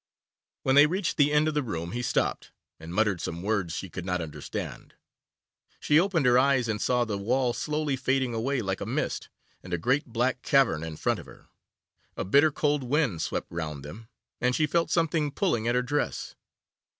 [0.63, 3.87] When they reached the end of the room he stopped, and muttered some words she
[3.87, 4.95] could not understand.
[5.79, 9.29] She opened her eyes, and saw the wall slowly fading away like a mist,
[9.61, 11.49] and a great black cavern in front of her.
[12.17, 14.07] A bitter cold wind swept round them,
[14.41, 16.33] and she felt something pulling at her dress.